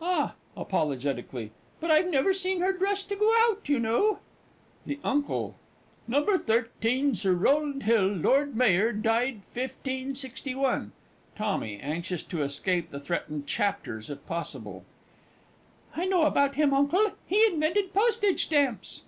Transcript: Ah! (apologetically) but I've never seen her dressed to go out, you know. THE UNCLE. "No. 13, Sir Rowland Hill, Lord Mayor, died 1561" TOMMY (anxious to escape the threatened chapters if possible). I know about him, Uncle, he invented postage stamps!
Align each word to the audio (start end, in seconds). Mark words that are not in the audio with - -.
Ah! 0.00 0.36
(apologetically) 0.56 1.50
but 1.80 1.90
I've 1.90 2.08
never 2.08 2.32
seen 2.32 2.60
her 2.62 2.72
dressed 2.72 3.10
to 3.10 3.14
go 3.14 3.30
out, 3.40 3.68
you 3.68 3.78
know. 3.78 4.20
THE 4.86 4.98
UNCLE. 5.04 5.54
"No. 6.08 6.24
13, 6.38 7.14
Sir 7.14 7.34
Rowland 7.34 7.82
Hill, 7.82 8.06
Lord 8.08 8.56
Mayor, 8.56 8.92
died 8.94 9.42
1561" 9.52 10.92
TOMMY 11.36 11.78
(anxious 11.80 12.22
to 12.22 12.40
escape 12.42 12.90
the 12.90 13.00
threatened 13.00 13.46
chapters 13.46 14.08
if 14.08 14.24
possible). 14.24 14.86
I 15.94 16.06
know 16.06 16.22
about 16.22 16.54
him, 16.54 16.72
Uncle, 16.72 17.10
he 17.26 17.44
invented 17.44 17.92
postage 17.92 18.44
stamps! 18.44 19.02